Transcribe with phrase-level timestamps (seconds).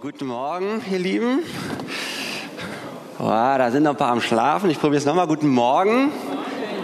[0.00, 1.38] Guten Morgen, ihr Lieben.
[3.18, 4.68] Oh, da sind noch ein paar am Schlafen.
[4.68, 5.26] Ich probiere es nochmal.
[5.26, 6.12] Guten Morgen.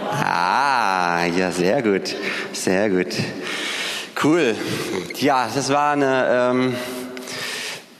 [0.09, 2.15] Ah, ja, sehr gut.
[2.53, 3.13] Sehr gut.
[4.23, 4.55] Cool.
[5.19, 6.75] Ja, das war eine ähm,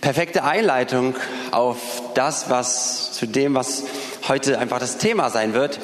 [0.02, 1.16] perfekte Einleitung
[1.52, 1.78] auf
[2.16, 3.84] das, was zu dem, was
[4.28, 5.80] heute einfach das Thema sein wird.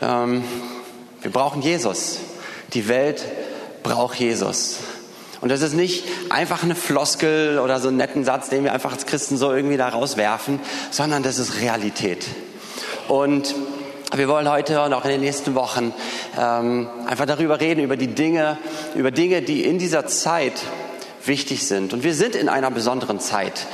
[0.00, 0.44] Ähm,
[1.20, 2.20] wir brauchen Jesus.
[2.72, 3.22] Die Welt
[3.82, 4.78] braucht Jesus.
[5.42, 8.92] Und das ist nicht einfach eine Floskel oder so einen netten Satz, den wir einfach
[8.92, 10.60] als Christen so irgendwie da rauswerfen,
[10.92, 12.24] sondern das ist Realität.
[13.08, 13.52] Und
[14.14, 15.92] wir wollen heute und auch in den nächsten Wochen
[16.38, 18.56] ähm, einfach darüber reden, über die Dinge,
[18.94, 20.54] über Dinge, die in dieser Zeit
[21.24, 21.92] wichtig sind.
[21.92, 23.66] Und wir sind in einer besonderen Zeit.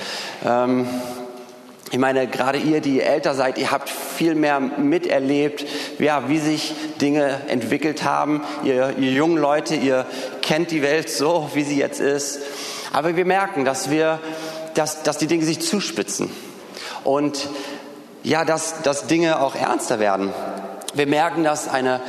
[0.47, 0.87] Ähm,
[1.91, 5.65] ich meine, gerade ihr, die älter seid, ihr habt viel mehr miterlebt,
[5.99, 8.43] ja, wie sich Dinge entwickelt haben.
[8.63, 10.05] Ihr, ihr jungen Leute, ihr
[10.49, 12.39] kennt die Welt so, wie sie jetzt ist.
[12.91, 14.19] Aber wir merken, dass wir,
[14.73, 16.31] dass, dass die Dinge sich zuspitzen.
[17.05, 17.51] Und
[18.23, 20.33] ja, dass, dass Dinge auch ernster werden.
[20.95, 22.01] Wir merken, dass eine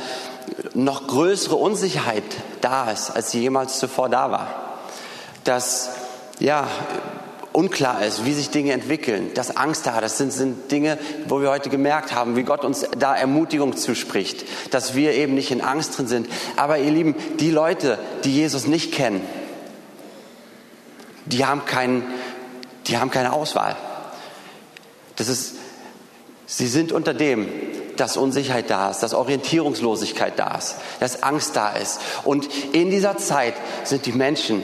[0.72, 2.24] noch größere Unsicherheit
[2.62, 4.48] da ist, als sie jemals zuvor da war.
[5.44, 5.90] Dass,
[6.38, 6.66] ja,
[7.52, 11.50] unklar ist, wie sich Dinge entwickeln, dass Angst da, das sind, sind Dinge, wo wir
[11.50, 15.98] heute gemerkt haben, wie Gott uns da Ermutigung zuspricht, dass wir eben nicht in Angst
[15.98, 16.28] drin sind.
[16.56, 19.22] Aber ihr Lieben, die Leute, die Jesus nicht kennen,
[21.26, 22.04] die haben, keinen,
[22.86, 23.76] die haben keine Auswahl.
[25.16, 25.56] Das ist,
[26.46, 27.48] sie sind unter dem,
[27.96, 32.00] dass Unsicherheit da ist, dass Orientierungslosigkeit da ist, dass Angst da ist.
[32.24, 33.54] Und in dieser Zeit
[33.84, 34.62] sind die Menschen,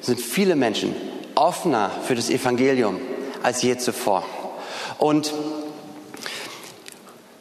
[0.00, 0.94] sind viele Menschen
[1.36, 2.98] offener für das Evangelium
[3.42, 4.24] als je zuvor.
[4.98, 5.32] Und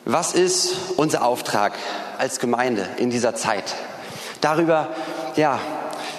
[0.04, 1.74] was ist unser Auftrag
[2.20, 3.73] als Gemeinde in dieser Zeit?
[4.42, 4.90] Darüber,
[5.36, 5.60] ja,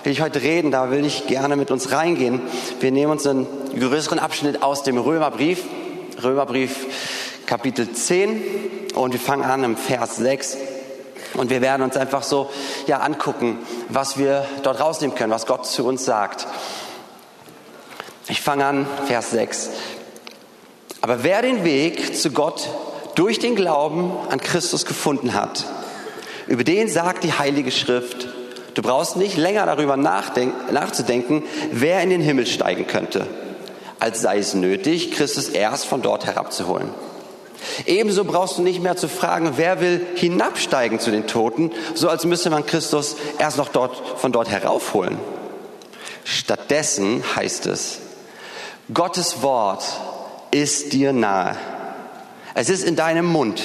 [0.02, 2.40] will ich heute reden, da will ich gerne mit uns reingehen.
[2.80, 3.46] Wir nehmen uns einen
[3.78, 5.62] größeren Abschnitt aus dem Römerbrief,
[6.22, 6.86] Römerbrief
[7.46, 8.42] Kapitel 10
[8.94, 10.56] und wir fangen an im Vers 6
[11.34, 12.50] und wir werden uns einfach so
[12.86, 16.46] ja angucken, was wir dort rausnehmen können, was Gott zu uns sagt.
[18.28, 19.70] Ich fange an, Vers 6.
[21.00, 22.68] Aber wer den Weg zu Gott
[23.14, 25.64] durch den Glauben an Christus gefunden hat,
[26.48, 28.28] über den sagt die Heilige Schrift,
[28.74, 33.28] du brauchst nicht länger darüber nachzudenken, wer in den Himmel steigen könnte,
[34.00, 36.88] als sei es nötig, Christus erst von dort herabzuholen.
[37.86, 42.24] Ebenso brauchst du nicht mehr zu fragen, wer will hinabsteigen zu den Toten, so als
[42.24, 45.16] müsse man Christus erst noch dort, von dort heraufholen.
[46.24, 48.00] Stattdessen heißt es,
[48.94, 49.84] Gottes Wort
[50.52, 51.56] ist dir nahe.
[52.54, 53.62] Es ist in deinem Mund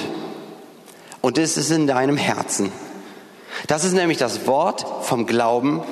[1.22, 2.72] und es ist in deinem Herzen.
[3.68, 5.84] Das ist nämlich das Wort vom Glauben,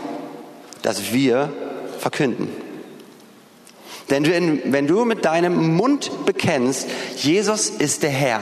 [0.82, 1.54] das wir
[2.00, 2.50] verkünden.
[4.10, 8.42] Denn wenn du mit deinem Mund bekennst, Jesus ist der Herr,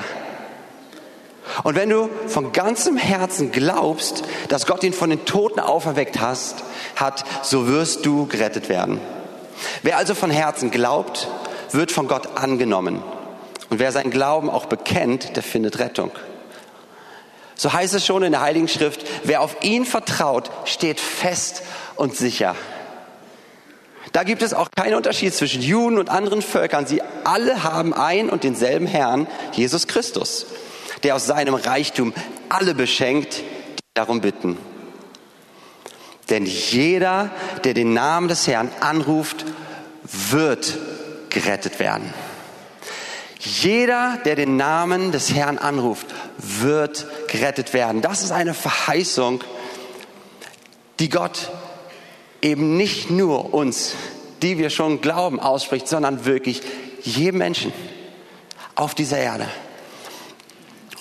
[1.63, 6.63] und wenn du von ganzem Herzen glaubst, dass Gott ihn von den Toten auferweckt hast,
[6.95, 8.99] hat, so wirst du gerettet werden.
[9.83, 11.27] Wer also von Herzen glaubt,
[11.71, 13.01] wird von Gott angenommen.
[13.69, 16.11] Und wer seinen Glauben auch bekennt, der findet Rettung.
[17.55, 21.63] So heißt es schon in der Heiligen Schrift, wer auf ihn vertraut, steht fest
[21.95, 22.55] und sicher.
[24.13, 26.85] Da gibt es auch keinen Unterschied zwischen Juden und anderen Völkern.
[26.85, 30.45] Sie alle haben ein und denselben Herrn, Jesus Christus,
[31.03, 32.13] der aus seinem Reichtum
[32.49, 34.57] alle beschenkt, die darum bitten.
[36.29, 37.31] Denn jeder,
[37.63, 39.45] der den Namen des Herrn anruft,
[40.03, 40.77] wird
[41.29, 42.13] gerettet werden.
[43.39, 48.01] Jeder, der den Namen des Herrn anruft, wird gerettet werden.
[48.01, 49.43] Das ist eine Verheißung,
[50.99, 51.51] die Gott
[52.41, 53.93] eben nicht nur uns,
[54.41, 56.61] die wir schon glauben, ausspricht, sondern wirklich
[57.03, 57.71] jedem Menschen
[58.75, 59.47] auf dieser Erde.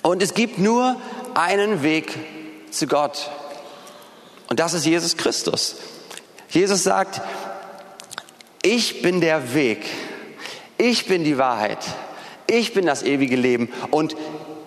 [0.03, 0.97] Und es gibt nur
[1.35, 2.15] einen Weg
[2.71, 3.31] zu Gott.
[4.49, 5.77] Und das ist Jesus Christus.
[6.51, 7.21] Jesus sagt,
[8.63, 9.85] ich bin der Weg,
[10.79, 11.79] ich bin die Wahrheit,
[12.47, 14.17] ich bin das ewige Leben und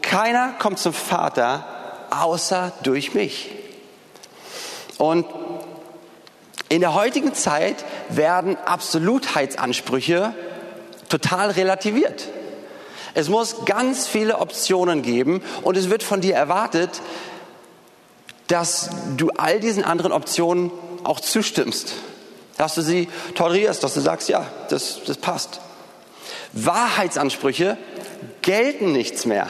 [0.01, 1.65] keiner kommt zum Vater
[2.09, 3.51] außer durch mich.
[4.97, 5.25] Und
[6.67, 10.33] in der heutigen Zeit werden Absolutheitsansprüche
[11.07, 12.27] total relativiert.
[13.13, 17.01] Es muss ganz viele Optionen geben und es wird von dir erwartet,
[18.49, 20.71] dass du all diesen anderen Optionen
[21.03, 21.93] auch zustimmst,
[22.57, 25.61] dass du sie tolerierst, dass du sagst, ja, das, das passt.
[26.51, 27.77] Wahrheitsansprüche
[28.41, 29.47] gelten nichts mehr.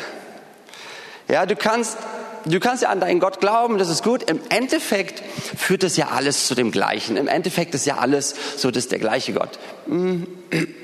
[1.28, 1.98] Ja, du kannst
[2.46, 4.30] du kannst ja an deinen Gott glauben, das ist gut.
[4.30, 5.24] Im Endeffekt
[5.58, 7.18] führt das ja alles zu dem Gleichen.
[7.18, 9.60] Im Endeffekt ist ja alles so, das ist der gleiche Gott.
[9.88, 10.24] Mm,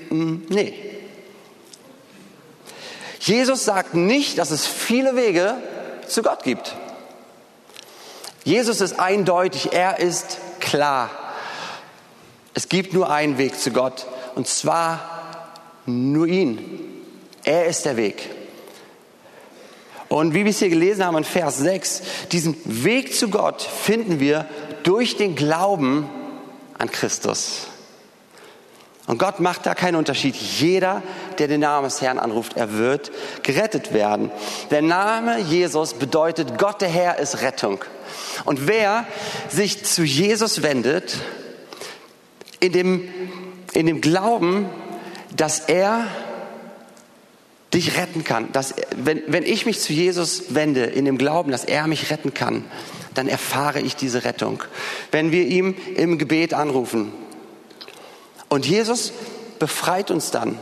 [0.09, 0.73] mm, nee.
[3.19, 5.55] Jesus sagt nicht, dass es viele Wege
[6.07, 6.75] zu Gott gibt.
[8.45, 11.09] Jesus ist eindeutig, er ist klar.
[12.53, 14.05] Es gibt nur einen Weg zu Gott
[14.35, 15.49] und zwar
[15.85, 17.03] nur ihn.
[17.43, 18.29] Er ist der Weg.
[20.09, 24.19] Und wie wir es hier gelesen haben in Vers 6, diesen Weg zu Gott finden
[24.19, 24.45] wir
[24.83, 26.07] durch den Glauben
[26.77, 27.67] an Christus.
[29.07, 30.35] Und Gott macht da keinen Unterschied.
[30.35, 31.03] Jeder,
[31.37, 33.11] der den Namen des Herrn anruft, er wird
[33.43, 34.31] gerettet werden.
[34.71, 37.83] Der Name Jesus bedeutet, Gott der Herr ist Rettung.
[38.45, 39.05] Und wer
[39.49, 41.17] sich zu Jesus wendet,
[42.59, 43.09] in dem,
[43.73, 44.67] in dem Glauben,
[45.35, 46.07] dass er
[47.73, 48.51] dich retten kann.
[48.53, 52.33] Dass, wenn, wenn ich mich zu Jesus wende, in dem Glauben, dass er mich retten
[52.33, 52.63] kann,
[53.13, 54.63] dann erfahre ich diese Rettung.
[55.11, 57.11] Wenn wir ihm im Gebet anrufen.
[58.49, 59.11] Und Jesus
[59.59, 60.59] befreit uns dann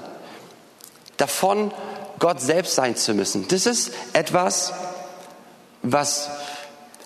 [1.17, 1.71] davon,
[2.19, 3.47] Gott selbst sein zu müssen.
[3.47, 4.73] Das ist etwas,
[5.81, 6.29] was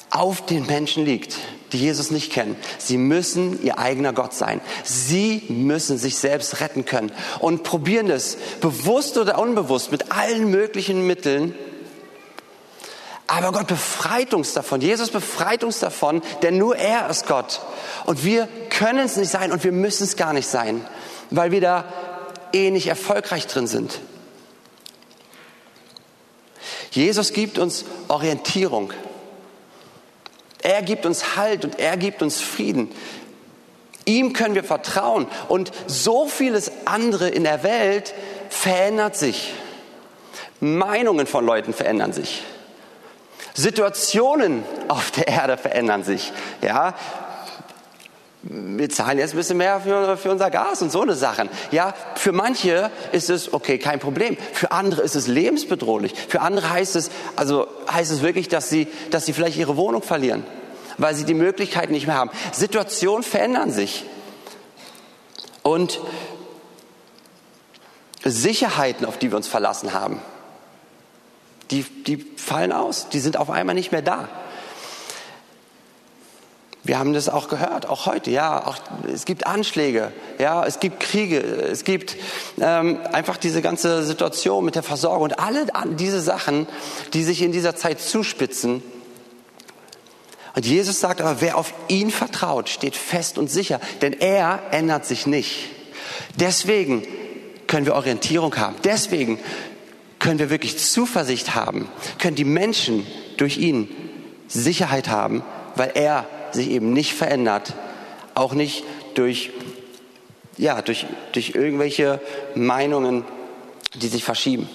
[0.09, 1.37] auf den Menschen liegt
[1.71, 2.55] die Jesus nicht kennen.
[2.77, 4.61] Sie müssen ihr eigener Gott sein.
[4.83, 11.05] Sie müssen sich selbst retten können und probieren es, bewusst oder unbewusst, mit allen möglichen
[11.05, 11.55] Mitteln.
[13.27, 14.79] Aber Gott befreit uns davon.
[14.79, 17.59] Jesus befreit uns davon, denn nur er ist Gott.
[18.05, 20.85] Und wir können es nicht sein und wir müssen es gar nicht sein,
[21.29, 21.83] weil wir da
[22.53, 23.99] eh nicht erfolgreich drin sind.
[26.91, 28.93] Jesus gibt uns Orientierung.
[30.61, 32.91] Er gibt uns Halt und er gibt uns Frieden.
[34.05, 35.27] Ihm können wir vertrauen.
[35.49, 38.13] Und so vieles andere in der Welt
[38.49, 39.53] verändert sich.
[40.61, 42.41] Meinungen von Leuten verändern sich.
[43.53, 46.31] Situationen auf der Erde verändern sich.
[46.61, 46.95] Ja,
[48.43, 51.49] wir zahlen jetzt ein bisschen mehr für, für unser Gas und so eine Sachen.
[51.71, 54.37] Ja, für manche ist es okay, kein Problem.
[54.53, 56.13] Für andere ist es lebensbedrohlich.
[56.29, 60.01] Für andere heißt es, also heißt es wirklich, dass sie, dass sie vielleicht ihre Wohnung
[60.01, 60.45] verlieren
[60.97, 62.31] weil sie die Möglichkeit nicht mehr haben.
[62.51, 64.05] Situationen verändern sich.
[65.63, 65.99] Und
[68.23, 70.21] Sicherheiten, auf die wir uns verlassen haben,
[71.71, 73.09] die, die fallen aus.
[73.09, 74.29] Die sind auf einmal nicht mehr da.
[76.83, 78.31] Wir haben das auch gehört, auch heute.
[78.31, 78.77] Ja, auch,
[79.13, 82.15] es gibt Anschläge, ja, es gibt Kriege, es gibt
[82.61, 85.65] ähm, einfach diese ganze Situation mit der Versorgung und alle
[85.97, 86.65] diese Sachen,
[87.13, 88.81] die sich in dieser Zeit zuspitzen,
[90.57, 95.05] und Jesus sagt aber, wer auf ihn vertraut, steht fest und sicher, denn er ändert
[95.05, 95.69] sich nicht.
[96.35, 97.07] Deswegen
[97.67, 98.75] können wir Orientierung haben.
[98.83, 99.37] Deswegen
[100.19, 101.87] können wir wirklich Zuversicht haben,
[102.19, 103.05] können die Menschen
[103.37, 103.89] durch ihn
[104.47, 105.43] Sicherheit haben,
[105.75, 107.73] weil er sich eben nicht verändert,
[108.33, 108.83] auch nicht
[109.13, 109.51] durch,
[110.57, 112.19] ja, durch, durch irgendwelche
[112.55, 113.25] Meinungen,
[113.95, 114.69] die sich verschieben.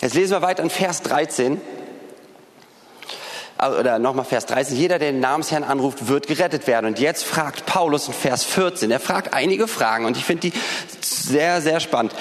[0.00, 1.60] Jetzt lesen wir weiter in Vers 13
[3.58, 6.86] oder nochmal Vers 30, jeder, der den Namensherrn anruft, wird gerettet werden.
[6.86, 10.52] Und jetzt fragt Paulus in Vers 14, er fragt einige Fragen und ich finde die
[11.00, 12.14] sehr, sehr spannend.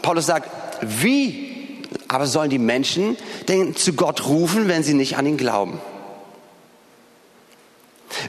[0.00, 0.48] Paulus sagt,
[0.82, 3.16] wie aber sollen die Menschen
[3.48, 5.80] denn zu Gott rufen, wenn sie nicht an ihn glauben?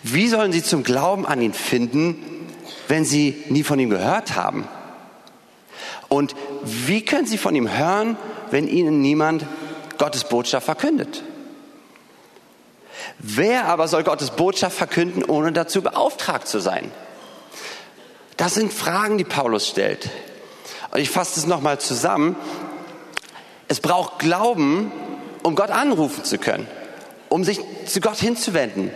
[0.04, 2.18] Wie sollen sie zum Glauben an ihn finden,
[2.88, 4.68] wenn sie nie von ihm gehört haben?
[6.10, 8.18] Und wie können sie von ihm hören,
[8.52, 9.46] wenn ihnen niemand
[9.98, 11.24] Gottes Botschaft verkündet?
[13.18, 16.92] Wer aber soll Gottes Botschaft verkünden, ohne dazu beauftragt zu sein?
[18.38, 20.10] Das sind Fragen, die Paulus stellt.
[20.92, 22.36] Und ich fasse es nochmal zusammen.
[23.68, 24.92] Es braucht Glauben,
[25.44, 26.68] um Gott anrufen zu können,
[27.30, 28.92] um sich zu Gott hinzuwenden.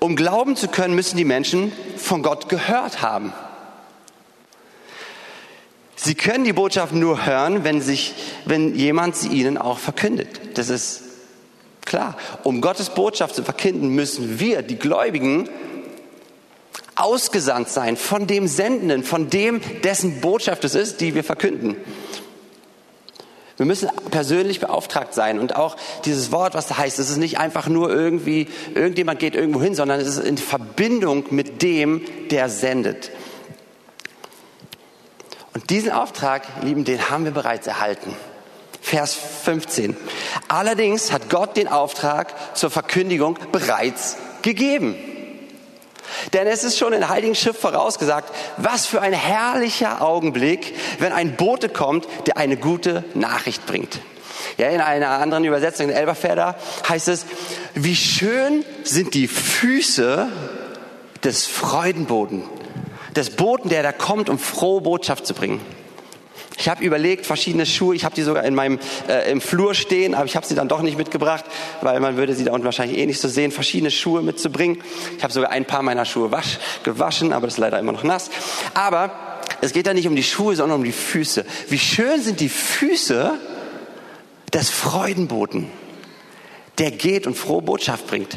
[0.00, 3.32] Um glauben zu können, müssen die Menschen von Gott gehört haben.
[5.94, 8.14] Sie können die Botschaft nur hören, wenn, sich,
[8.46, 10.58] wenn jemand sie ihnen auch verkündet.
[10.58, 11.02] Das ist
[11.90, 15.48] Klar, um Gottes Botschaft zu verkünden, müssen wir, die Gläubigen,
[17.00, 21.76] ausgesandt sein von dem Sendenden, von dem, dessen Botschaft es ist, die wir verkünden.
[23.56, 25.76] Wir müssen persönlich beauftragt sein und auch
[26.06, 29.74] dieses Wort, was da heißt, es ist nicht einfach nur irgendwie, irgendjemand geht irgendwo hin,
[29.74, 33.10] sondern es ist in Verbindung mit dem, der sendet.
[35.52, 38.16] Und diesen Auftrag, lieben, den haben wir bereits erhalten.
[38.80, 39.94] Vers 15.
[40.48, 44.96] Allerdings hat Gott den Auftrag zur Verkündigung bereits gegeben.
[46.32, 51.36] Denn es ist schon in Heiligen Schrift vorausgesagt, was für ein herrlicher Augenblick, wenn ein
[51.36, 54.00] Bote kommt, der eine gute Nachricht bringt.
[54.56, 56.56] Ja, in einer anderen Übersetzung in Elberfelder
[56.88, 57.26] heißt es,
[57.74, 60.28] wie schön sind die Füße
[61.24, 62.42] des Freudenboten,
[63.16, 65.60] des Boten, der da kommt, um frohe Botschaft zu bringen.
[66.60, 70.14] Ich habe überlegt, verschiedene Schuhe, ich habe die sogar in meinem äh, im Flur stehen,
[70.14, 71.46] aber ich habe sie dann doch nicht mitgebracht,
[71.80, 74.82] weil man würde sie da unten wahrscheinlich eh nicht so sehen, verschiedene Schuhe mitzubringen.
[75.16, 78.04] Ich habe sogar ein paar meiner Schuhe wasch, gewaschen, aber das ist leider immer noch
[78.04, 78.30] nass.
[78.74, 81.46] Aber es geht da nicht um die Schuhe, sondern um die Füße.
[81.70, 83.38] Wie schön sind die Füße
[84.52, 85.66] des Freudenboten,
[86.76, 88.36] der geht und frohe Botschaft bringt.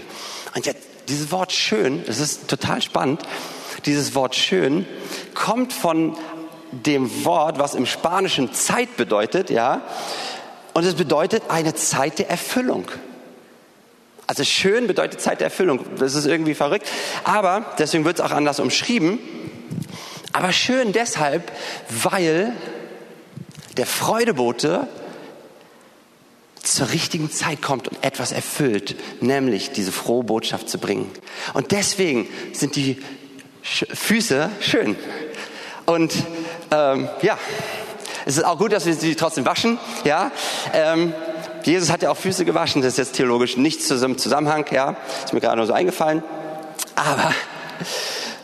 [0.55, 3.21] Und jetzt, dieses Wort schön, das ist total spannend,
[3.85, 4.85] dieses Wort schön
[5.33, 6.15] kommt von
[6.73, 9.81] dem Wort, was im Spanischen Zeit bedeutet, ja.
[10.73, 12.85] Und es bedeutet eine Zeit der Erfüllung.
[14.25, 15.81] Also schön bedeutet Zeit der Erfüllung.
[15.97, 16.87] Das ist irgendwie verrückt.
[17.23, 19.19] Aber, deswegen wird es auch anders umschrieben.
[20.31, 21.51] Aber schön deshalb,
[21.89, 22.53] weil
[23.77, 24.87] der Freudebote
[26.63, 31.11] zur richtigen Zeit kommt und etwas erfüllt, nämlich diese frohe Botschaft zu bringen.
[31.53, 33.01] Und deswegen sind die
[33.61, 34.95] Füße schön.
[35.85, 36.13] Und
[36.73, 37.37] ähm, ja,
[38.25, 39.77] es ist auch gut, dass wir sie trotzdem waschen.
[40.05, 40.31] Ja,
[40.73, 41.13] ähm,
[41.63, 42.81] Jesus hat ja auch Füße gewaschen.
[42.81, 44.65] Das ist jetzt theologisch nicht im Zusammenhang.
[44.71, 46.23] Ja, ist mir gerade nur so eingefallen.
[46.95, 47.33] Aber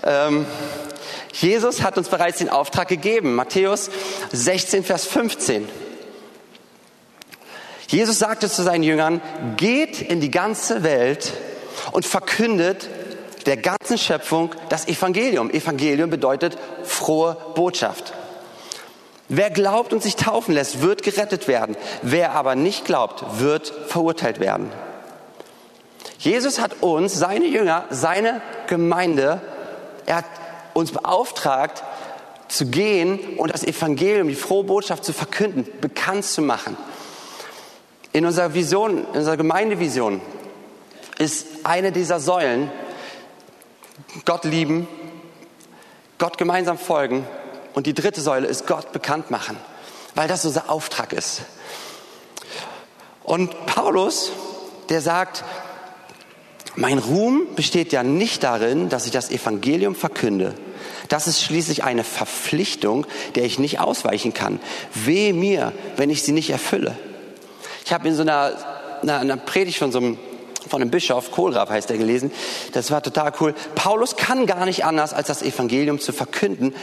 [0.04, 0.46] ähm,
[1.34, 3.36] Jesus hat uns bereits den Auftrag gegeben.
[3.36, 3.90] Matthäus
[4.32, 5.68] 16, Vers 15.
[7.88, 9.22] Jesus sagte zu seinen Jüngern,
[9.58, 11.34] geht in die ganze Welt
[11.92, 12.88] und verkündet
[13.46, 15.50] der ganzen Schöpfung das Evangelium.
[15.50, 18.14] Evangelium bedeutet frohe Botschaft.
[19.32, 21.78] Wer glaubt und sich taufen lässt, wird gerettet werden.
[22.02, 24.72] Wer aber nicht glaubt, wird verurteilt werden.
[26.18, 29.40] Jesus hat uns, seine Jünger, seine Gemeinde,
[30.08, 30.26] er hat
[30.74, 31.84] uns beauftragt,
[32.48, 36.76] zu gehen und das Evangelium, die frohe Botschaft zu verkünden, bekannt zu machen.
[38.12, 40.20] In unserer Vision, in unserer Gemeindevision
[41.20, 42.72] ist eine dieser Säulen
[44.26, 44.88] Gott lieben,
[46.18, 47.28] Gott gemeinsam folgen
[47.80, 49.56] und die dritte Säule ist Gott bekannt machen,
[50.14, 51.44] weil das unser Auftrag ist.
[53.24, 54.34] Und Paulus,
[54.90, 55.46] der sagt,
[56.76, 60.56] mein Ruhm besteht ja nicht darin, dass ich das Evangelium verkünde.
[61.08, 64.60] Das ist schließlich eine Verpflichtung, der ich nicht ausweichen kann.
[64.94, 66.98] Weh mir, wenn ich sie nicht erfülle.
[67.86, 68.58] Ich habe in so einer,
[69.04, 70.18] einer, Predigt von so einem
[70.68, 72.32] von einem Bischof, Kohlraff heißt er gelesen.
[72.74, 73.54] Das war total cool.
[73.76, 76.74] Paulus kann gar nicht anders, als das Evangelium zu verkünden,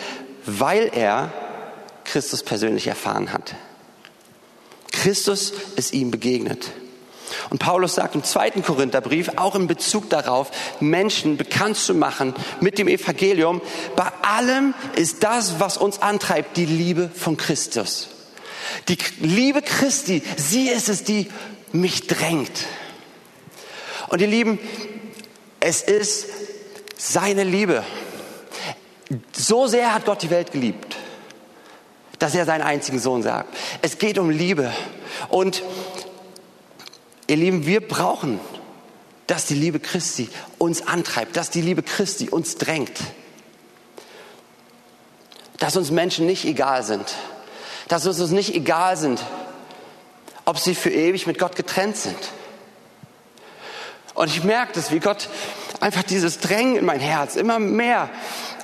[0.45, 1.33] weil er
[2.05, 3.55] Christus persönlich erfahren hat.
[4.93, 6.71] Christus ist ihm begegnet.
[7.51, 12.79] Und Paulus sagt im zweiten Korintherbrief, auch in Bezug darauf, Menschen bekannt zu machen mit
[12.79, 13.61] dem Evangelium,
[13.97, 18.09] bei allem ist das, was uns antreibt, die Liebe von Christus.
[18.89, 21.29] Die Liebe Christi, sie ist es, die
[21.73, 22.65] mich drängt.
[24.09, 24.59] Und ihr Lieben,
[25.61, 26.27] es ist
[26.97, 27.85] seine Liebe.
[29.33, 30.97] So sehr hat Gott die Welt geliebt,
[32.19, 33.57] dass er seinen einzigen Sohn sagt.
[33.83, 34.73] Es geht um Liebe.
[35.29, 35.63] Und
[37.27, 38.41] ihr Lieben, wir brauchen,
[39.27, 42.99] dass die Liebe Christi uns antreibt, dass die Liebe Christi uns drängt.
[45.59, 47.15] Dass uns Menschen nicht egal sind
[47.89, 49.23] dass es uns nicht egal sind,
[50.45, 52.19] ob sie für ewig mit Gott getrennt sind.
[54.17, 55.29] Und ich merke das, wie Gott
[55.81, 58.09] einfach dieses Drängen in mein Herz immer mehr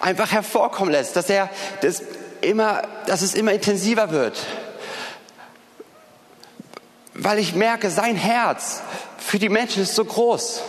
[0.00, 1.50] einfach hervorkommen lässt, dass er
[1.82, 2.02] das
[2.40, 4.38] immer, dass es immer intensiver wird.
[7.14, 8.82] Weil ich merke, sein Herz
[9.18, 10.62] für die Menschen ist so groß.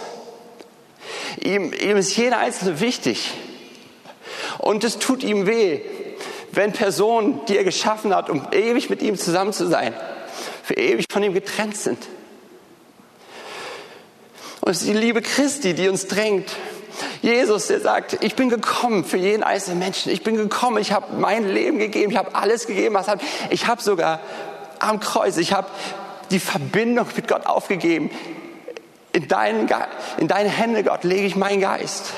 [1.41, 3.31] Ihm, ihm ist jeder Einzelne wichtig.
[4.57, 5.79] Und es tut ihm weh,
[6.51, 9.93] wenn Personen, die er geschaffen hat, um ewig mit ihm zusammen zu sein,
[10.61, 12.05] für ewig von ihm getrennt sind.
[14.63, 16.49] Und es ist die Liebe Christi, die uns drängt.
[17.21, 20.09] Jesus, der sagt, ich bin gekommen für jeden einzelnen Menschen.
[20.09, 23.13] Ich bin gekommen, ich habe mein Leben gegeben, ich habe alles gegeben, was ich.
[23.49, 24.21] Ich habe sogar
[24.79, 25.67] am Kreuz, ich habe
[26.31, 28.09] die Verbindung mit Gott aufgegeben.
[29.11, 29.69] In, deinen,
[30.17, 32.13] in deine Hände, Gott, lege ich meinen Geist.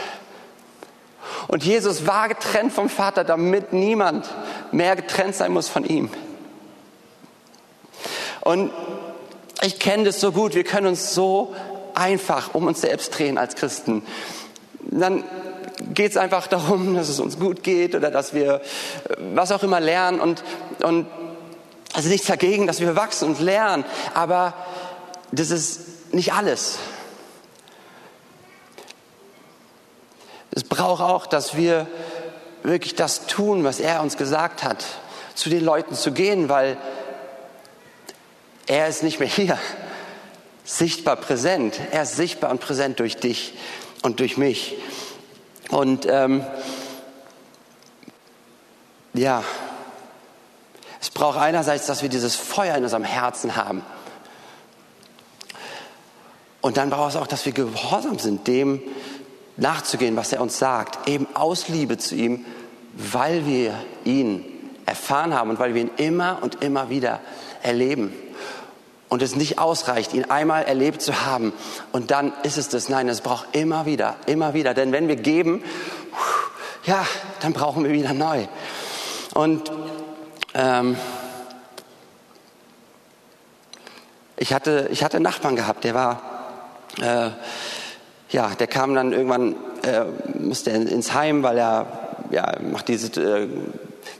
[1.47, 4.29] Und Jesus war getrennt vom Vater, damit niemand
[4.71, 6.11] mehr getrennt sein muss von ihm.
[8.41, 8.71] Und
[9.63, 11.55] ich kenne das so gut, wir können uns so
[11.95, 14.03] einfach um uns selbst drehen als Christen.
[14.81, 15.23] Dann
[15.93, 18.61] geht es einfach darum, dass es uns gut geht oder dass wir
[19.33, 20.43] was auch immer lernen und,
[20.83, 21.07] und
[21.93, 24.53] also nichts dagegen, dass wir wachsen und lernen, aber
[25.31, 26.77] das ist nicht alles.
[30.51, 31.87] Es braucht auch, dass wir
[32.63, 34.85] wirklich das tun, was er uns gesagt hat,
[35.35, 36.77] zu den Leuten zu gehen, weil
[38.67, 39.59] Er ist nicht mehr hier,
[40.65, 41.79] sichtbar präsent.
[41.91, 43.53] Er ist sichtbar und präsent durch dich
[44.01, 44.75] und durch mich.
[45.69, 46.43] Und ähm,
[49.13, 49.43] ja,
[50.99, 53.83] es braucht einerseits, dass wir dieses Feuer in unserem Herzen haben.
[56.61, 58.81] Und dann braucht es auch, dass wir gehorsam sind, dem
[59.55, 62.43] nachzugehen, was er uns sagt, eben aus Liebe zu ihm,
[62.93, 64.43] weil wir ihn
[64.85, 67.19] erfahren haben und weil wir ihn immer und immer wieder
[67.61, 68.13] erleben.
[69.07, 71.53] Und es nicht ausreicht, ihn einmal erlebt zu haben
[71.91, 72.89] und dann ist es das.
[72.89, 74.73] Nein, es braucht immer wieder, immer wieder.
[74.73, 75.63] Denn wenn wir geben,
[76.85, 77.05] ja,
[77.39, 78.47] dann brauchen wir wieder neu.
[79.33, 79.71] Und
[80.55, 80.97] ähm,
[84.37, 86.21] ich, hatte, ich hatte einen Nachbarn gehabt, der war,
[87.01, 87.29] äh,
[88.29, 90.05] ja, der kam dann irgendwann, äh,
[90.39, 91.85] musste ins Heim, weil er
[92.31, 93.47] ja, macht diese äh,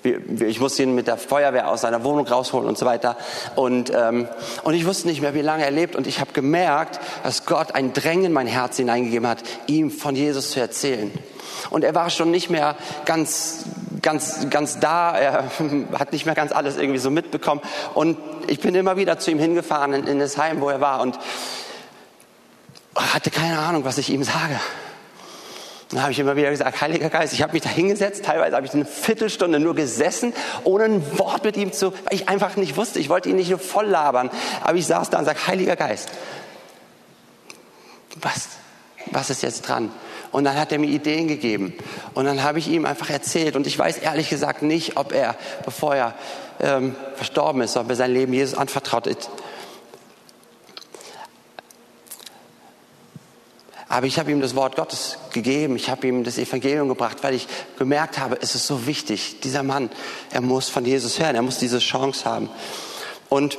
[0.06, 3.18] ich musste ihn mit der Feuerwehr aus seiner Wohnung rausholen und so weiter.
[3.56, 4.28] Und, ähm,
[4.64, 5.96] und ich wusste nicht mehr, wie lange er lebt.
[5.96, 10.16] Und ich habe gemerkt, dass Gott ein Drängen in mein Herz hineingegeben hat, ihm von
[10.16, 11.12] Jesus zu erzählen.
[11.70, 13.66] Und er war schon nicht mehr ganz,
[14.02, 15.18] ganz, ganz da.
[15.18, 15.44] Er
[16.00, 17.62] hat nicht mehr ganz alles irgendwie so mitbekommen.
[17.94, 21.02] Und ich bin immer wieder zu ihm hingefahren in, in das Heim, wo er war
[21.02, 21.18] und
[22.96, 24.60] hatte keine Ahnung, was ich ihm sage.
[25.96, 28.66] Dann habe ich immer wieder gesagt, Heiliger Geist, ich habe mich da hingesetzt, teilweise habe
[28.66, 30.34] ich eine Viertelstunde nur gesessen,
[30.66, 33.50] ohne ein Wort mit ihm zu, weil ich einfach nicht wusste, ich wollte ihn nicht
[33.50, 34.30] nur voll labern,
[34.62, 36.10] aber ich saß da und sagte, Heiliger Geist,
[38.20, 38.50] was,
[39.12, 39.90] was ist jetzt dran?
[40.34, 41.74] Und dann hat er mir Ideen gegeben.
[42.14, 43.56] Und dann habe ich ihm einfach erzählt.
[43.56, 46.14] Und ich weiß ehrlich gesagt nicht, ob er, bevor er
[46.60, 49.30] ähm, verstorben ist, ob er sein Leben Jesus anvertraut ist,
[53.88, 57.36] Aber ich habe ihm das Wort Gottes gegeben, ich habe ihm das Evangelium gebracht, weil
[57.36, 59.42] ich gemerkt habe, es ist so wichtig.
[59.42, 59.90] Dieser Mann,
[60.32, 62.50] er muss von Jesus hören, er muss diese Chance haben.
[63.30, 63.58] Und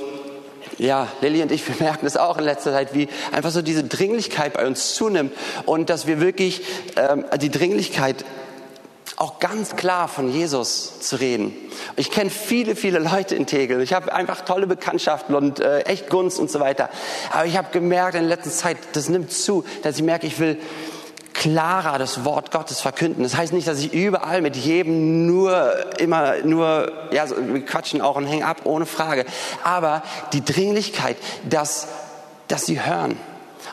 [0.78, 3.84] ja, Lilly und ich, wir merken es auch in letzter Zeit, wie einfach so diese
[3.84, 5.32] Dringlichkeit bei uns zunimmt
[5.64, 6.62] und dass wir wirklich
[6.96, 8.24] ähm, die Dringlichkeit
[9.16, 11.54] auch ganz klar von Jesus zu reden.
[11.96, 13.80] Ich kenne viele, viele Leute in Tegel.
[13.80, 16.90] Ich habe einfach tolle Bekanntschaften und äh, echt Gunst und so weiter.
[17.32, 20.58] Aber ich habe gemerkt in letzter Zeit, das nimmt zu, dass ich merke, ich will
[21.32, 23.22] klarer das Wort Gottes verkünden.
[23.22, 28.00] Das heißt nicht, dass ich überall mit jedem nur immer nur ja, so, wir quatschen
[28.00, 29.24] auch und hängen ab ohne Frage.
[29.62, 30.02] Aber
[30.32, 31.16] die Dringlichkeit,
[31.48, 31.88] dass
[32.48, 33.18] dass sie hören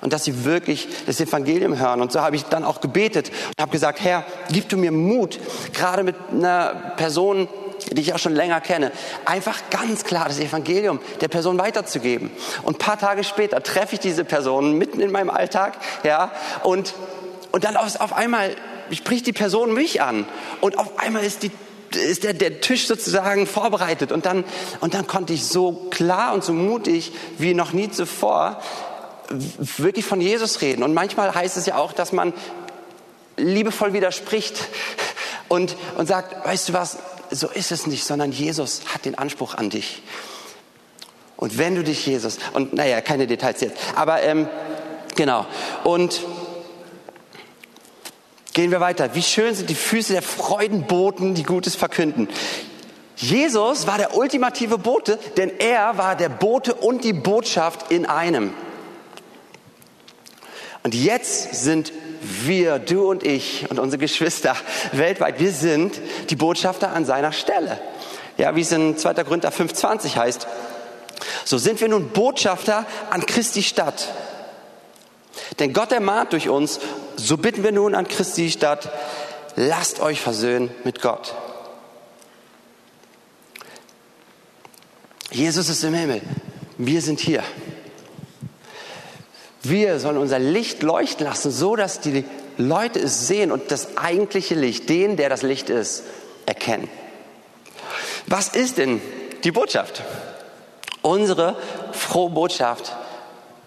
[0.03, 2.01] und dass sie wirklich das Evangelium hören.
[2.01, 5.39] Und so habe ich dann auch gebetet und habe gesagt, Herr, gib du mir Mut,
[5.73, 7.47] gerade mit einer Person,
[7.91, 8.91] die ich auch schon länger kenne,
[9.23, 12.31] einfach ganz klar das Evangelium der Person weiterzugeben.
[12.63, 16.31] Und paar Tage später treffe ich diese Person mitten in meinem Alltag, ja,
[16.63, 16.93] und,
[17.51, 18.51] und dann auf, auf einmal
[18.91, 20.25] spricht die Person mich an
[20.59, 21.51] und auf einmal ist die
[21.95, 24.43] ist der, der Tisch sozusagen vorbereitet und dann,
[24.79, 28.59] und dann konnte ich so klar und so mutig wie noch nie zuvor
[29.33, 30.83] wirklich von Jesus reden.
[30.83, 32.33] Und manchmal heißt es ja auch, dass man
[33.37, 34.57] liebevoll widerspricht
[35.47, 36.97] und, und sagt, weißt du was,
[37.31, 40.03] so ist es nicht, sondern Jesus hat den Anspruch an dich.
[41.35, 44.47] Und wenn du dich Jesus, und naja, keine Details jetzt, aber ähm,
[45.15, 45.45] genau,
[45.83, 46.21] und
[48.53, 49.15] gehen wir weiter.
[49.15, 52.29] Wie schön sind die Füße der Freudenboten, die Gutes verkünden.
[53.15, 58.53] Jesus war der ultimative Bote, denn er war der Bote und die Botschaft in einem.
[60.83, 64.55] Und jetzt sind wir, du und ich und unsere Geschwister
[64.91, 67.79] weltweit, wir sind die Botschafter an seiner Stelle.
[68.37, 69.13] Ja, wie es in 2.
[69.23, 70.47] Korinther 5,20 heißt.
[71.45, 74.09] So sind wir nun Botschafter an Christi Stadt.
[75.59, 76.79] Denn Gott ermahnt durch uns,
[77.15, 78.89] so bitten wir nun an Christi Stadt,
[79.55, 81.35] lasst euch versöhnen mit Gott.
[85.31, 86.21] Jesus ist im Himmel.
[86.77, 87.43] Wir sind hier.
[89.63, 92.25] Wir sollen unser Licht leuchten lassen, so dass die
[92.57, 96.03] Leute es sehen und das eigentliche Licht, den, der das Licht ist,
[96.45, 96.89] erkennen.
[98.27, 99.01] Was ist denn
[99.43, 100.03] die Botschaft?
[101.01, 101.57] Unsere
[101.93, 102.95] frohe Botschaft,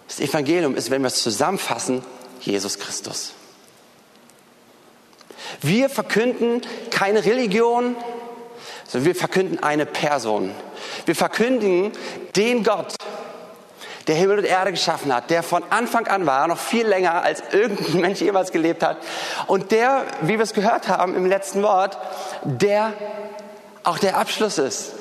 [0.07, 2.03] das Evangelium ist, wenn wir es zusammenfassen,
[2.41, 3.33] Jesus Christus.
[5.63, 7.97] Wir verkünden keine Religion,
[8.87, 10.53] sondern wir verkünden eine Person.
[11.07, 11.93] Wir verkündigen
[12.37, 12.95] den Gott,
[14.07, 17.43] der Himmel und Erde geschaffen hat, der von Anfang an war, noch viel länger als
[17.51, 18.99] irgendein Mensch jemals gelebt hat
[19.47, 21.99] und der, wie wir es gehört haben im letzten Wort,
[22.45, 22.93] der
[23.83, 24.93] auch der Abschluss ist.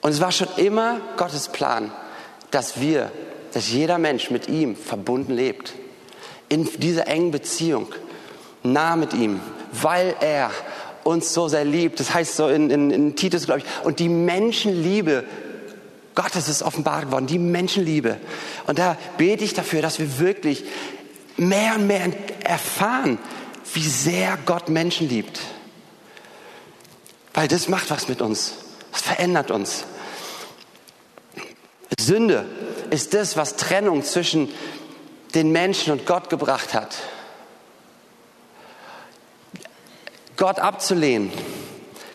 [0.00, 1.92] Und es war schon immer Gottes Plan,
[2.50, 3.12] dass wir,
[3.52, 5.74] dass jeder Mensch mit ihm verbunden lebt.
[6.48, 7.92] In dieser engen Beziehung,
[8.62, 9.40] nah mit ihm,
[9.72, 10.50] weil er
[11.04, 12.00] uns so sehr liebt.
[12.00, 13.84] Das heißt so in, in, in Titus, glaube ich.
[13.84, 15.24] Und die Menschenliebe
[16.14, 18.18] Gottes ist offenbart geworden, die Menschenliebe.
[18.66, 20.64] Und da bete ich dafür, dass wir wirklich
[21.36, 22.12] mehr und mehr
[22.44, 23.18] erfahren,
[23.72, 25.40] wie sehr Gott Menschen liebt.
[27.32, 28.54] Weil das macht was mit uns.
[28.92, 29.84] Das verändert uns.
[31.98, 32.44] Sünde
[32.90, 34.48] ist das, was Trennung zwischen
[35.34, 36.96] den Menschen und Gott gebracht hat.
[40.40, 41.30] Gott abzulehnen,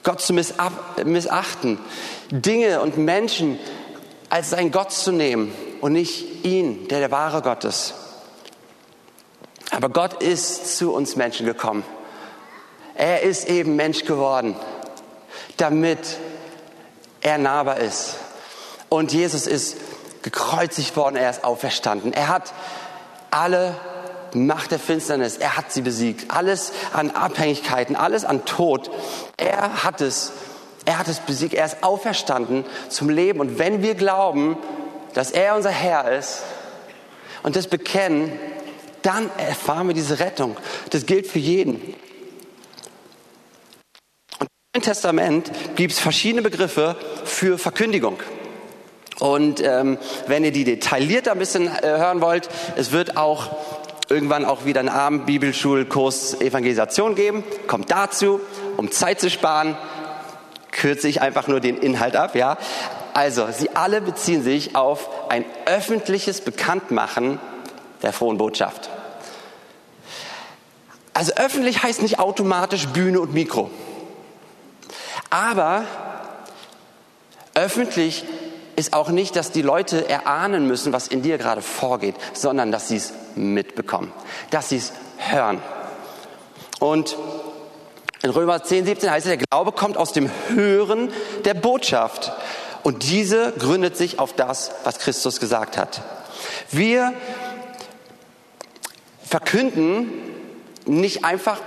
[0.03, 1.79] Gott zu missachten,
[2.31, 3.59] Dinge und Menschen
[4.29, 7.93] als sein Gott zu nehmen und nicht ihn, der der wahre Gott ist.
[9.69, 11.83] Aber Gott ist zu uns Menschen gekommen.
[12.95, 14.55] Er ist eben Mensch geworden,
[15.57, 16.17] damit
[17.21, 18.15] er nahbar ist.
[18.89, 19.77] Und Jesus ist
[20.23, 22.11] gekreuzigt worden, er ist auferstanden.
[22.11, 22.53] Er hat
[23.29, 23.75] alle
[24.35, 26.29] Macht der Finsternis, er hat sie besiegt.
[26.29, 28.91] Alles an Abhängigkeiten, alles an Tod,
[29.37, 30.33] er hat es,
[30.85, 31.53] er hat es besiegt.
[31.53, 33.39] Er ist auferstanden zum Leben.
[33.39, 34.57] Und wenn wir glauben,
[35.13, 36.43] dass er unser Herr ist
[37.43, 38.37] und das bekennen,
[39.01, 40.57] dann erfahren wir diese Rettung.
[40.89, 41.75] Das gilt für jeden.
[44.39, 48.19] Und im Testament gibt es verschiedene Begriffe für Verkündigung.
[49.19, 53.55] Und ähm, wenn ihr die detaillierter ein bisschen äh, hören wollt, es wird auch
[54.09, 57.43] irgendwann auch wieder einen Abend-Bibelschulkurs Evangelisation geben.
[57.67, 58.39] Kommt dazu,
[58.77, 59.77] um Zeit zu sparen,
[60.71, 62.57] kürze ich einfach nur den Inhalt ab, ja.
[63.13, 67.39] Also, sie alle beziehen sich auf ein öffentliches Bekanntmachen
[68.01, 68.89] der frohen Botschaft.
[71.13, 73.71] Also öffentlich heißt nicht automatisch Bühne und Mikro.
[75.29, 75.85] Aber
[77.53, 78.25] öffentlich
[78.75, 82.89] ist auch nicht, dass die Leute erahnen müssen, was in dir gerade vorgeht, sondern dass
[82.89, 84.11] sie es mitbekommen,
[84.49, 85.61] dass sie es hören.
[86.79, 87.17] Und
[88.21, 91.11] in Römer 10, 17 heißt es, der Glaube kommt aus dem Hören
[91.45, 92.31] der Botschaft.
[92.83, 96.01] Und diese gründet sich auf das, was Christus gesagt hat.
[96.71, 97.13] Wir
[99.23, 100.09] verkünden
[100.85, 101.61] nicht einfach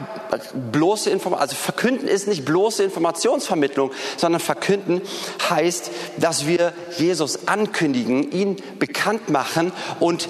[0.73, 5.03] bloße Information, also verkünden ist nicht bloße Informationsvermittlung, sondern verkünden
[5.51, 10.29] heißt, dass wir Jesus ankündigen, ihn bekannt machen und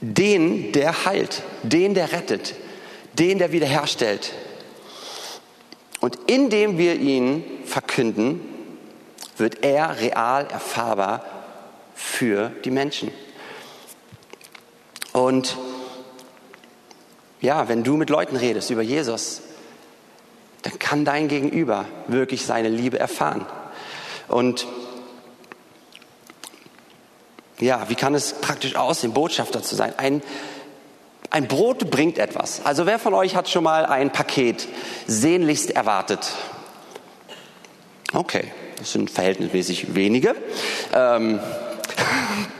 [0.00, 2.54] den, der heilt, den, der rettet,
[3.14, 4.32] den, der wiederherstellt.
[6.00, 8.40] Und indem wir ihn verkünden,
[9.36, 11.24] wird er real erfahrbar
[11.94, 13.10] für die Menschen.
[15.12, 15.56] Und
[17.40, 19.42] ja, wenn du mit Leuten redest über Jesus,
[20.62, 23.46] dann kann dein Gegenüber wirklich seine Liebe erfahren.
[24.28, 24.66] Und
[27.60, 29.92] ja, wie kann es praktisch aussehen, Botschafter zu sein?
[29.96, 30.22] Ein,
[31.30, 32.64] ein Brot bringt etwas.
[32.64, 34.68] Also wer von euch hat schon mal ein Paket
[35.06, 36.30] sehnlichst erwartet?
[38.12, 40.34] Okay, das sind verhältnismäßig wenige.
[40.94, 41.40] Ähm,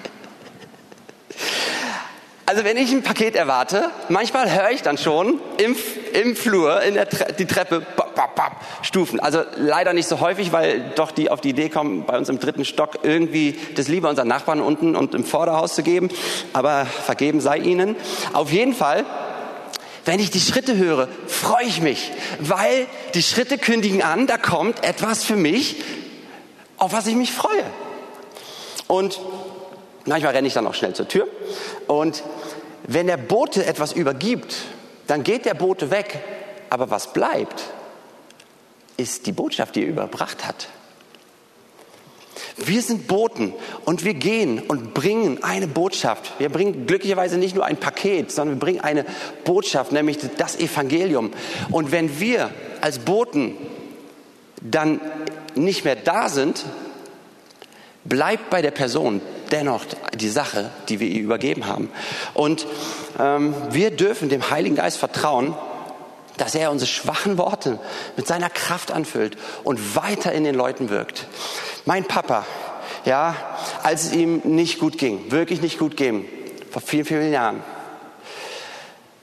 [2.48, 5.76] Also wenn ich ein Paket erwarte, manchmal höre ich dann schon im,
[6.14, 9.20] im Flur, in der Tre die Treppe, bap, bap, bap, Stufen.
[9.20, 12.38] Also leider nicht so häufig, weil doch die auf die Idee kommen, bei uns im
[12.38, 16.08] dritten Stock irgendwie das lieber unseren Nachbarn unten und im Vorderhaus zu geben.
[16.54, 17.96] Aber vergeben sei ihnen.
[18.32, 19.04] Auf jeden Fall,
[20.06, 24.82] wenn ich die Schritte höre, freue ich mich, weil die Schritte kündigen an, da kommt
[24.84, 25.82] etwas für mich,
[26.78, 27.64] auf was ich mich freue.
[28.86, 29.20] Und
[30.08, 31.28] manchmal renne ich dann auch schnell zur Tür
[31.86, 32.22] und
[32.90, 34.54] wenn der Bote etwas übergibt,
[35.06, 36.20] dann geht der Bote weg.
[36.70, 37.64] Aber was bleibt,
[38.96, 40.68] ist die Botschaft, die er überbracht hat.
[42.56, 46.32] Wir sind Boten und wir gehen und bringen eine Botschaft.
[46.38, 49.04] Wir bringen glücklicherweise nicht nur ein Paket, sondern wir bringen eine
[49.44, 51.32] Botschaft, nämlich das Evangelium.
[51.70, 53.54] Und wenn wir als Boten
[54.60, 55.00] dann
[55.54, 56.64] nicht mehr da sind,
[58.04, 59.20] bleibt bei der Person
[59.52, 59.84] dennoch
[60.14, 61.90] die Sache, die wir ihr übergeben haben.
[62.34, 62.66] Und
[63.18, 65.54] ähm, wir dürfen dem Heiligen Geist vertrauen,
[66.36, 67.78] dass er unsere schwachen Worte
[68.16, 71.26] mit seiner Kraft anfüllt und weiter in den Leuten wirkt.
[71.84, 72.46] Mein Papa,
[73.04, 73.34] ja,
[73.82, 76.24] als es ihm nicht gut ging, wirklich nicht gut ging,
[76.70, 77.62] vor vielen, vielen Jahren,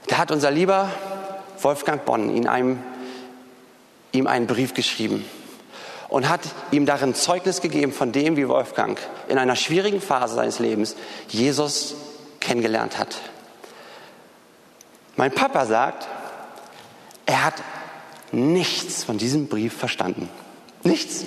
[0.07, 0.89] da hat unser lieber
[1.61, 2.79] Wolfgang Bonn in einem,
[4.11, 5.25] ihm einen Brief geschrieben
[6.15, 6.39] und hat
[6.71, 8.97] ihm darin Zeugnis gegeben von dem, wie Wolfgang
[9.28, 10.95] in einer schwierigen Phase seines Lebens
[11.28, 11.93] Jesus
[12.39, 13.17] kennengelernt hat.
[15.17, 16.08] Mein Papa sagt,
[17.25, 17.56] er hat
[18.32, 20.30] nichts von diesem Brief verstanden.
[20.84, 21.25] Nichts.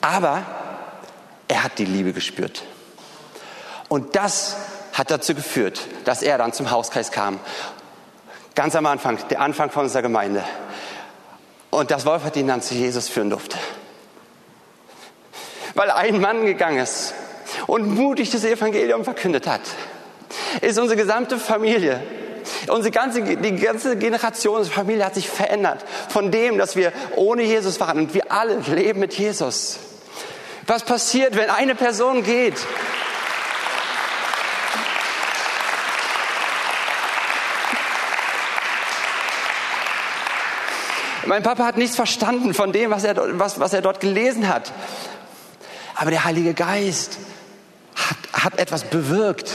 [0.00, 0.46] Aber
[1.46, 2.62] er hat die Liebe gespürt.
[3.88, 4.56] Und das
[4.94, 7.38] hat dazu geführt, dass er dann zum Hauskreis kam.
[8.54, 10.42] Ganz am Anfang, der Anfang von unserer Gemeinde.
[11.68, 13.58] Und das Wolfert ihn dann zu Jesus führen durfte.
[15.76, 17.14] Weil ein Mann gegangen ist
[17.68, 19.60] und mutig das Evangelium verkündet hat,
[20.60, 22.02] ist unsere gesamte Familie
[22.68, 27.42] Unsere ganze, die ganze Generation, unsere Familie hat sich verändert von dem, dass wir ohne
[27.42, 29.78] Jesus waren und wir alle leben mit Jesus.
[30.66, 32.54] Was passiert, wenn eine Person geht?
[41.24, 44.72] Mein Papa hat nichts verstanden von dem, was er, was, was er dort gelesen hat.
[45.96, 47.18] Aber der Heilige Geist
[47.96, 49.50] hat, hat etwas bewirkt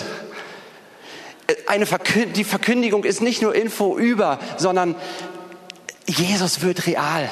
[1.68, 4.96] eine Verkündigung, die Verkündigung ist nicht nur Info über, sondern
[6.06, 7.30] Jesus wird real.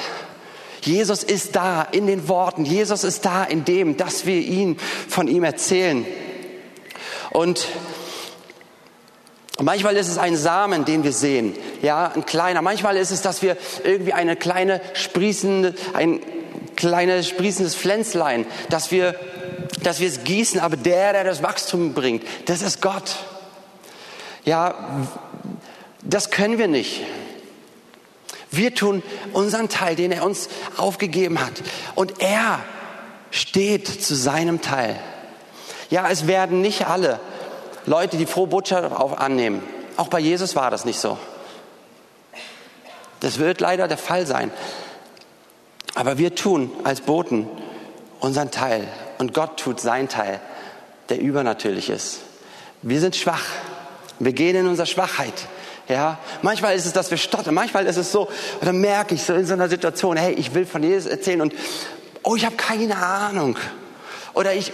[0.82, 2.64] Jesus ist da in den Worten.
[2.64, 6.06] Jesus ist da in dem, dass wir ihn von ihm erzählen.
[7.30, 7.68] Und
[9.60, 11.54] manchmal ist es ein Samen, den wir sehen.
[11.82, 12.62] Ja, ein kleiner.
[12.62, 16.20] Manchmal ist es, dass wir irgendwie eine kleine sprießende, ein
[16.80, 19.14] kleines sprießendes Pflänzlein, dass wir,
[19.82, 20.58] dass wir es gießen.
[20.58, 23.16] Aber der, der das Wachstum bringt, das ist Gott.
[24.44, 24.74] Ja,
[26.02, 27.02] das können wir nicht.
[28.50, 31.52] Wir tun unseren Teil, den er uns aufgegeben hat.
[31.94, 32.60] Und er
[33.30, 34.98] steht zu seinem Teil.
[35.90, 37.20] Ja, es werden nicht alle
[37.86, 39.62] Leute die frohe Botschaft auch annehmen.
[39.96, 41.18] Auch bei Jesus war das nicht so.
[43.20, 44.50] Das wird leider der Fall sein.
[45.94, 47.48] Aber wir tun als Boten
[48.20, 48.86] unseren Teil
[49.18, 50.40] und Gott tut sein Teil,
[51.08, 52.20] der übernatürlich ist.
[52.82, 53.44] Wir sind schwach.
[54.18, 55.34] Wir gehen in unsere Schwachheit.
[55.88, 57.54] Ja, manchmal ist es, dass wir stottern.
[57.54, 58.28] Manchmal ist es so,
[58.60, 61.52] oder merke ich so in so einer Situation, hey, ich will von Jesus erzählen und
[62.22, 63.56] oh, ich habe keine Ahnung.
[64.34, 64.72] Oder ich, äh,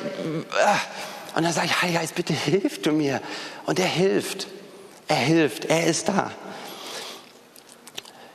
[1.37, 3.21] und dann sage ich, Heiliger Geist, bitte hilf du mir.
[3.65, 4.47] Und er hilft.
[5.09, 5.65] Er hilft.
[5.67, 6.31] Er ist da.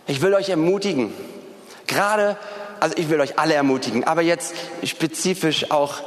[0.08, 1.14] Ich will euch ermutigen.
[1.88, 2.38] Gerade,
[2.82, 6.02] also ich will euch alle ermutigen, aber jetzt spezifisch auch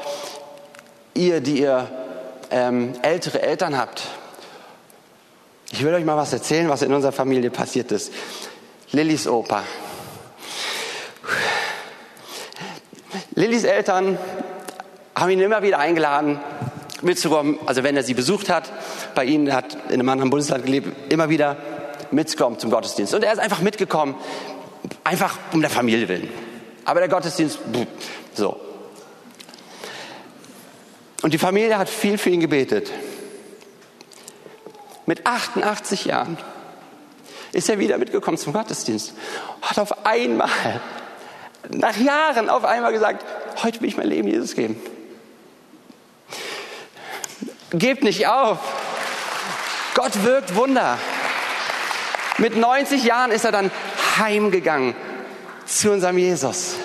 [1.15, 1.89] ihr, die ihr
[2.51, 4.03] ähm, ältere Eltern habt
[5.75, 8.13] ich will euch mal was erzählen, was in unserer Familie passiert ist.
[8.93, 9.65] Lillys Opa.
[13.35, 14.17] Lillys Eltern
[15.17, 16.39] haben ihn immer wieder eingeladen,
[17.03, 17.59] mitzukommen.
[17.67, 18.71] Also wenn er sie besucht hat,
[19.17, 21.57] bei ihnen hat in einem anderen Bundesland gelebt, immer wieder
[22.13, 23.13] mitzukommen zum Gottesdienst.
[23.13, 24.15] Und er ist einfach mitgekommen,
[25.03, 26.29] einfach um der Familie willen.
[26.85, 27.59] Aber der Gottesdienst,
[28.35, 28.61] so.
[31.23, 32.91] Und die Familie hat viel für ihn gebetet.
[35.07, 36.37] Mit 88 Jahren
[37.53, 39.15] ist er wieder mitgekommen zum Gottesdienst.
[39.63, 40.51] Hat auf einmal,
[41.71, 43.25] nach Jahren auf einmal gesagt,
[43.63, 44.81] heute will ich mein Leben Jesus geben.
[47.71, 48.59] Gebt nicht auf.
[49.95, 50.99] Gott wirkt Wunder.
[52.39, 53.71] Mit 90 Jahren ist er dann
[54.19, 54.95] heimgegangen
[55.67, 56.77] zu unserem Jesus.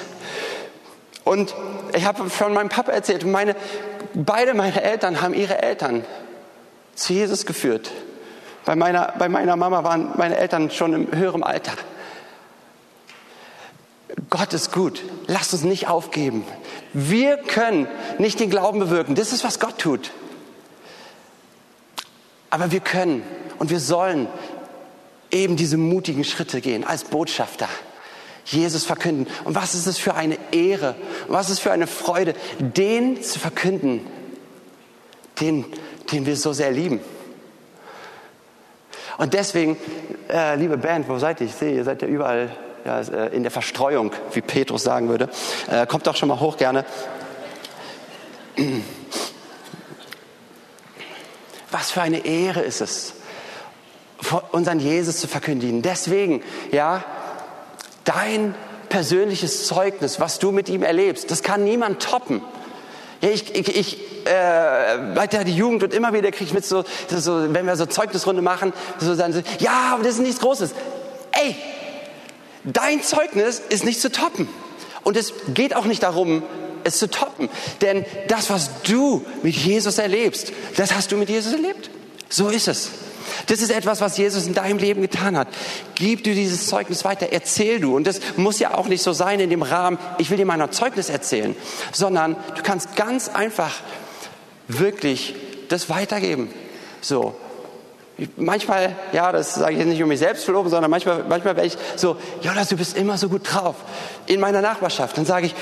[1.23, 1.53] Und
[1.93, 3.55] ich habe von meinem Papa erzählt, meine,
[4.13, 6.03] beide meine Eltern haben ihre Eltern
[6.95, 7.91] zu Jesus geführt.
[8.65, 11.73] Bei meiner, bei meiner Mama waren meine Eltern schon im höheren Alter.
[14.29, 15.03] Gott ist gut.
[15.27, 16.43] Lasst uns nicht aufgeben.
[16.93, 17.87] Wir können
[18.17, 19.15] nicht den Glauben bewirken.
[19.15, 20.11] Das ist, was Gott tut.
[22.49, 23.23] Aber wir können
[23.59, 24.27] und wir sollen
[25.31, 27.69] eben diese mutigen Schritte gehen als Botschafter.
[28.51, 29.27] Jesus verkünden.
[29.43, 30.95] Und was ist es für eine Ehre,
[31.27, 34.05] was ist es für eine Freude, den zu verkünden,
[35.39, 35.65] den,
[36.11, 36.99] den wir so sehr lieben.
[39.17, 39.77] Und deswegen,
[40.29, 41.47] äh, liebe Band, wo seid ihr?
[41.47, 42.49] Ich sehe, ihr seid ja überall
[42.85, 45.29] ja, äh, in der Verstreuung, wie Petrus sagen würde.
[45.69, 46.85] Äh, kommt doch schon mal hoch gerne.
[51.71, 53.13] Was für eine Ehre ist es,
[54.51, 55.81] unseren Jesus zu verkündigen.
[55.81, 57.03] Deswegen, ja,
[58.09, 58.55] dein
[58.89, 62.41] persönliches Zeugnis, was du mit ihm erlebst, das kann niemand toppen.
[63.21, 66.83] Ja, ich, ich, ich äh, weiter die Jugend und immer wieder kriege ich mit so,
[67.09, 70.71] so, wenn wir so Zeugnisrunde machen, so dann so, ja, aber das ist nichts Großes.
[71.31, 71.55] Ey,
[72.63, 74.47] dein Zeugnis ist nicht zu toppen.
[75.03, 76.43] Und es geht auch nicht darum,
[76.83, 77.49] es zu toppen.
[77.81, 81.89] Denn das, was du mit Jesus erlebst, das hast du mit Jesus erlebt.
[82.29, 82.89] So ist es.
[83.47, 85.47] Das ist etwas, was Jesus in deinem Leben getan hat.
[85.95, 87.95] Gib du dieses Zeugnis weiter, erzähl du.
[87.95, 90.71] Und das muss ja auch nicht so sein in dem Rahmen, ich will dir mein
[90.71, 91.55] Zeugnis erzählen,
[91.91, 93.73] sondern du kannst ganz einfach
[94.67, 95.35] wirklich
[95.69, 96.49] das weitergeben.
[97.01, 97.35] So.
[98.35, 101.65] Manchmal, ja, das sage ich jetzt nicht um mich selbst zu sondern manchmal, manchmal wäre
[101.65, 103.75] ich so, Jonas, du bist immer so gut drauf.
[104.25, 105.17] In meiner Nachbarschaft.
[105.17, 105.55] Dann sage ich,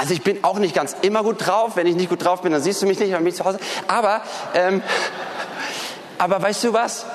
[0.00, 1.76] also ich bin auch nicht ganz immer gut drauf.
[1.76, 3.44] Wenn ich nicht gut drauf bin, dann siehst du mich nicht, dann bin ich zu
[3.44, 3.58] Hause.
[3.86, 4.22] Aber
[4.54, 4.82] ähm,
[6.20, 7.06] aber weißt du was?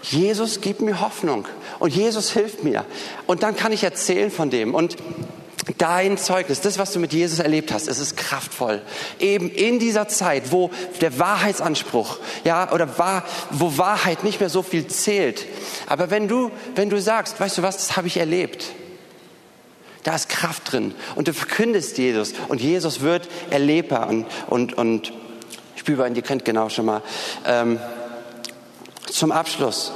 [0.00, 1.46] Jesus gibt mir Hoffnung
[1.78, 2.86] und Jesus hilft mir.
[3.26, 4.74] Und dann kann ich erzählen von dem.
[4.74, 4.96] Und
[5.76, 8.80] dein Zeugnis, das, was du mit Jesus erlebt hast, es ist kraftvoll.
[9.18, 10.70] Eben in dieser Zeit, wo
[11.02, 15.44] der Wahrheitsanspruch, ja, oder war, wo Wahrheit nicht mehr so viel zählt.
[15.86, 18.64] Aber wenn du, wenn du sagst, weißt du was, das habe ich erlebt.
[20.04, 20.94] Da ist Kraft drin.
[21.16, 22.32] Und du verkündest Jesus.
[22.48, 25.12] Und Jesus wird erlebbar und, und, und
[25.74, 26.06] spürbar.
[26.06, 27.02] Und ihr kennt genau schon mal.
[27.44, 27.78] Ähm,
[29.06, 29.92] zum Abschluss.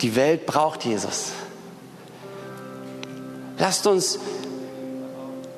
[0.00, 1.32] Die Welt braucht Jesus.
[3.58, 4.18] Lasst uns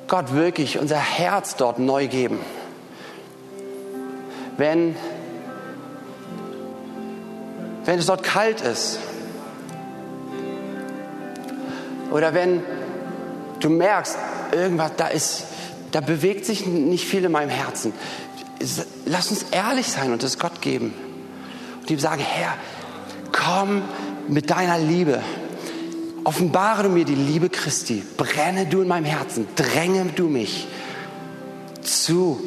[0.07, 2.39] Gott wirklich unser Herz dort neu geben.
[4.57, 4.95] Wenn,
[7.85, 8.99] wenn es dort kalt ist
[12.11, 12.63] oder wenn
[13.59, 14.17] du merkst,
[14.51, 15.45] irgendwas da ist,
[15.95, 17.93] da bewegt sich nicht viel in meinem Herzen.
[19.05, 20.93] Lass uns ehrlich sein und es Gott geben.
[21.79, 22.53] Und ihm sagen, Herr,
[23.31, 23.81] komm
[24.27, 25.21] mit deiner Liebe.
[26.25, 28.03] Offenbare du mir die Liebe Christi.
[28.17, 29.47] Brenne du in meinem Herzen.
[29.55, 30.67] Dränge du mich
[31.81, 32.43] zu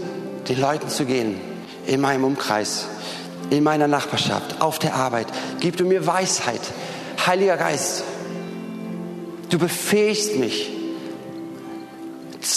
[0.46, 1.40] den Leuten zu gehen.
[1.86, 2.84] In meinem Umkreis.
[3.48, 4.60] In meiner Nachbarschaft.
[4.60, 5.28] Auf der Arbeit.
[5.60, 6.60] Gib du mir Weisheit.
[7.26, 8.04] Heiliger Geist.
[9.48, 10.70] Du befähigst mich,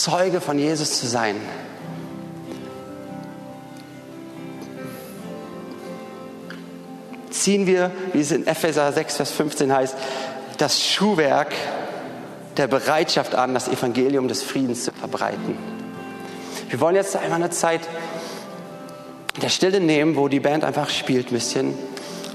[0.02, 1.36] Zeuge von Jesus zu sein.
[7.42, 9.96] ziehen wir, wie es in Epheser 6, Vers 15 heißt,
[10.58, 11.54] das Schuhwerk
[12.58, 15.58] der Bereitschaft an, das Evangelium des Friedens zu verbreiten.
[16.70, 17.82] Wir wollen jetzt einmal eine Zeit
[19.42, 21.74] der Stille nehmen, wo die Band einfach spielt ein bisschen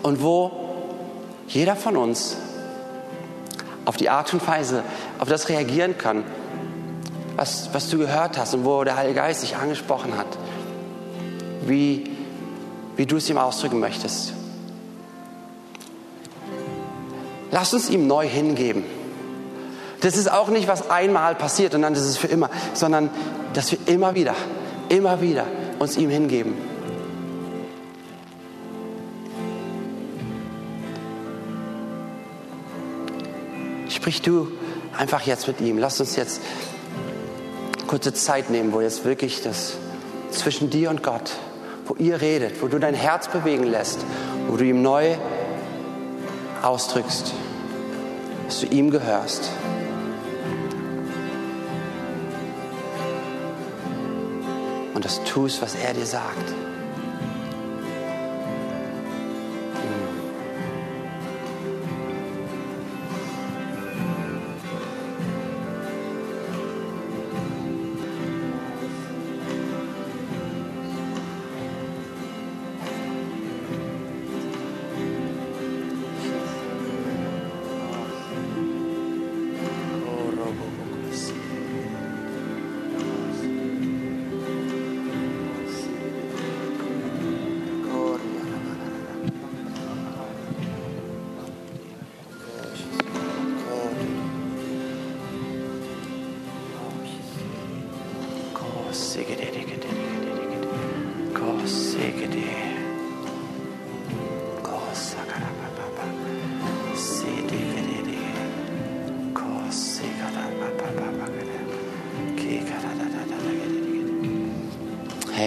[0.02, 0.50] und wo
[1.46, 2.37] jeder von uns
[3.85, 4.83] auf die Art und Weise,
[5.20, 6.24] auf das reagieren kann,
[7.37, 10.27] was, was du gehört hast und wo der Heilige Geist dich angesprochen hat,
[11.66, 12.11] wie,
[12.96, 14.33] wie du es ihm ausdrücken möchtest.
[17.51, 18.85] Lass uns ihm neu hingeben.
[20.01, 23.11] Das ist auch nicht, was einmal passiert und dann ist es für immer, sondern
[23.55, 24.35] dass wir immer wieder,
[24.88, 25.46] immer wieder
[25.79, 26.55] uns ihm hingeben.
[33.88, 34.49] Sprich du
[34.96, 35.79] einfach jetzt mit ihm.
[35.79, 36.40] Lass uns jetzt
[37.87, 39.75] kurze Zeit nehmen, wo jetzt wirklich das
[40.31, 41.33] zwischen dir und Gott,
[41.87, 44.05] wo ihr redet, wo du dein Herz bewegen lässt,
[44.49, 45.16] wo du ihm neu
[46.62, 47.33] ausdrückst
[48.46, 49.51] dass du ihm gehörst.
[54.94, 56.55] Und das tust, was er dir sagt.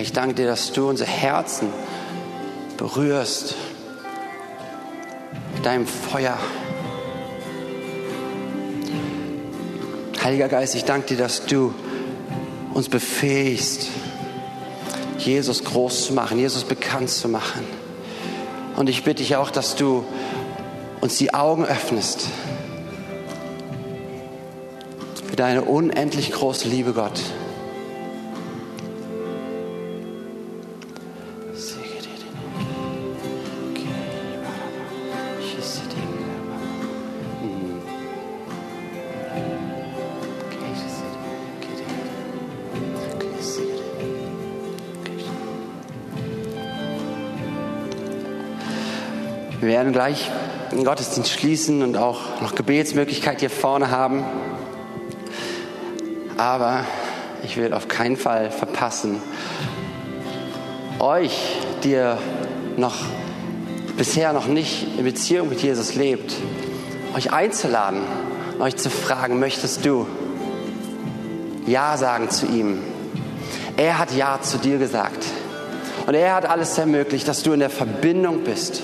[0.09, 1.67] Ich danke dir, dass du unsere Herzen
[2.77, 3.53] berührst
[5.53, 6.35] mit deinem Feuer.
[10.23, 11.75] Heiliger Geist, ich danke dir, dass du
[12.73, 13.89] uns befähigst,
[15.19, 17.63] Jesus groß zu machen, Jesus bekannt zu machen.
[18.77, 20.03] Und ich bitte dich auch, dass du
[21.01, 22.25] uns die Augen öffnest
[25.29, 27.21] für deine unendlich große Liebe, Gott.
[49.79, 50.29] Werden gleich
[50.73, 54.25] den Gottesdienst schließen und auch noch Gebetsmöglichkeit hier vorne haben.
[56.35, 56.83] Aber
[57.43, 59.21] ich will auf keinen Fall verpassen,
[60.99, 61.55] euch,
[61.85, 62.17] die ihr
[62.75, 62.95] noch
[63.95, 66.33] bisher noch nicht in Beziehung mit Jesus lebt,
[67.15, 68.01] euch einzuladen,
[68.59, 70.05] euch zu fragen, möchtest du
[71.67, 72.79] Ja sagen zu ihm?
[73.77, 75.23] Er hat Ja zu dir gesagt.
[76.05, 78.83] Und er hat alles ermöglicht, dass du in der Verbindung bist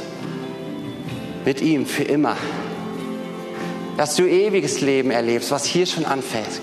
[1.46, 2.36] mit ihm für immer.
[3.98, 6.62] Dass du ewiges Leben erlebst, was hier schon anfängt.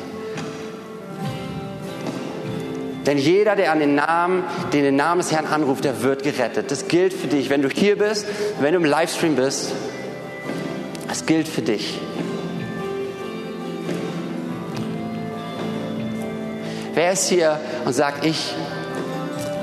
[3.06, 6.70] Denn jeder, der an den Namen, den den Namen des Herrn anruft, der wird gerettet.
[6.70, 8.26] Das gilt für dich, wenn du hier bist,
[8.60, 9.72] wenn du im Livestream bist.
[11.08, 11.98] Das gilt für dich.
[16.94, 18.54] Wer ist hier und sagt, ich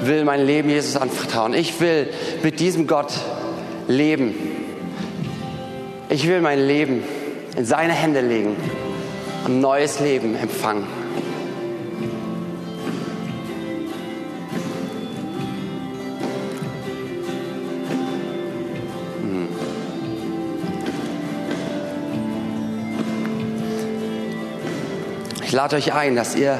[0.01, 1.53] will mein Leben Jesus anvertrauen.
[1.53, 2.09] Ich will
[2.43, 3.13] mit diesem Gott
[3.87, 4.48] leben.
[6.11, 7.03] Ich will mein Leben
[7.55, 8.55] in seine Hände legen
[9.45, 10.87] und neues Leben empfangen.
[25.43, 26.59] Ich lade euch ein, dass ihr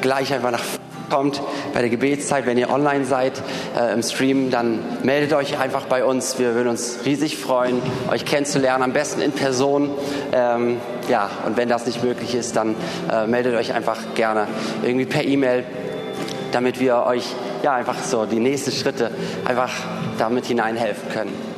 [0.00, 0.64] gleich einfach nach
[1.10, 1.42] kommt
[1.74, 3.42] bei der Gebetszeit, wenn ihr online seid
[3.78, 6.38] äh, im Stream, dann meldet euch einfach bei uns.
[6.38, 9.90] Wir würden uns riesig freuen, euch kennenzulernen, am besten in Person.
[10.32, 12.76] Ähm, ja, und wenn das nicht möglich ist, dann
[13.12, 14.46] äh, meldet euch einfach gerne
[14.82, 15.64] irgendwie per E-Mail,
[16.52, 17.24] damit wir euch
[17.62, 19.10] ja einfach so die nächsten Schritte
[19.44, 19.72] einfach
[20.18, 21.49] damit hineinhelfen können.